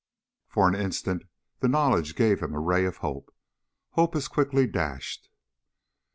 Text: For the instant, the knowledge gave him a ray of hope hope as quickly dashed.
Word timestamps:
For 0.47 0.71
the 0.71 0.81
instant, 0.81 1.25
the 1.59 1.67
knowledge 1.67 2.15
gave 2.15 2.39
him 2.39 2.55
a 2.55 2.59
ray 2.59 2.85
of 2.85 2.97
hope 3.05 3.31
hope 3.91 4.15
as 4.15 4.27
quickly 4.27 4.65
dashed. 4.65 5.29